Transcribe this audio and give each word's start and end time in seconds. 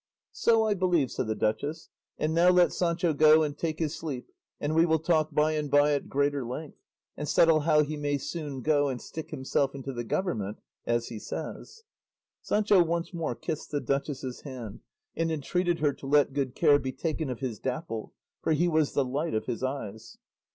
"So 0.31 0.65
I 0.65 0.73
believe," 0.73 1.11
said 1.11 1.27
the 1.27 1.35
duchess; 1.35 1.89
"and 2.17 2.33
now 2.33 2.49
let 2.49 2.73
Sancho 2.73 3.13
go 3.13 3.43
and 3.43 3.55
take 3.55 3.77
his 3.77 3.93
sleep, 3.95 4.31
and 4.59 4.73
we 4.73 4.83
will 4.83 4.97
talk 4.97 5.31
by 5.31 5.51
and 5.51 5.69
by 5.69 5.93
at 5.93 6.09
greater 6.09 6.43
length, 6.43 6.79
and 7.15 7.29
settle 7.29 7.59
how 7.59 7.83
he 7.83 7.97
may 7.97 8.17
soon 8.17 8.63
go 8.63 8.87
and 8.89 8.99
stick 8.99 9.29
himself 9.29 9.75
into 9.75 9.93
the 9.93 10.03
government, 10.03 10.57
as 10.87 11.09
he 11.09 11.19
says." 11.19 11.83
Sancho 12.41 12.81
once 12.83 13.13
more 13.13 13.35
kissed 13.35 13.69
the 13.69 13.79
duchess's 13.79 14.41
hand, 14.41 14.79
and 15.15 15.31
entreated 15.31 15.81
her 15.81 15.93
to 15.93 16.07
let 16.07 16.33
good 16.33 16.55
care 16.55 16.79
be 16.79 16.91
taken 16.91 17.29
of 17.29 17.39
his 17.39 17.59
Dapple, 17.59 18.11
for 18.41 18.53
he 18.53 18.67
was 18.67 18.93
the 18.93 19.05
light 19.05 19.35
of 19.35 19.45
his 19.45 19.61
eyes. 19.61 20.17